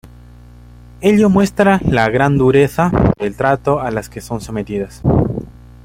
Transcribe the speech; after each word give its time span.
Ello 1.01 1.29
muestra 1.29 1.79
la 1.87 2.09
gran 2.09 2.35
dureza 2.39 2.91
del 3.19 3.35
trato 3.37 3.79
a 3.81 3.91
la 3.91 4.01
que 4.01 4.19
son 4.19 4.41
sometidas. 4.41 5.03